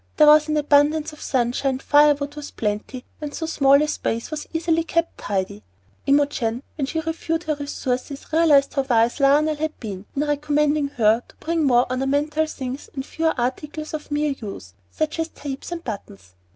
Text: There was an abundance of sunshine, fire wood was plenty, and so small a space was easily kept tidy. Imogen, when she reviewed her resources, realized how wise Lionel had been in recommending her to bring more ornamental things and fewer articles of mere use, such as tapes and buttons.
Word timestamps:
There 0.17 0.25
was 0.25 0.47
an 0.47 0.57
abundance 0.57 1.13
of 1.13 1.21
sunshine, 1.21 1.77
fire 1.77 2.15
wood 2.15 2.35
was 2.35 2.49
plenty, 2.49 3.05
and 3.21 3.35
so 3.35 3.45
small 3.45 3.79
a 3.83 3.87
space 3.87 4.31
was 4.31 4.47
easily 4.51 4.83
kept 4.83 5.19
tidy. 5.19 5.61
Imogen, 6.07 6.63
when 6.75 6.87
she 6.87 7.01
reviewed 7.01 7.43
her 7.43 7.53
resources, 7.53 8.25
realized 8.33 8.73
how 8.73 8.81
wise 8.81 9.19
Lionel 9.19 9.57
had 9.57 9.79
been 9.79 10.05
in 10.15 10.23
recommending 10.23 10.87
her 10.87 11.21
to 11.27 11.35
bring 11.35 11.65
more 11.65 11.85
ornamental 11.91 12.47
things 12.47 12.89
and 12.95 13.05
fewer 13.05 13.39
articles 13.39 13.93
of 13.93 14.09
mere 14.09 14.31
use, 14.31 14.73
such 14.89 15.19
as 15.19 15.27
tapes 15.27 15.71
and 15.71 15.83
buttons. 15.83 16.33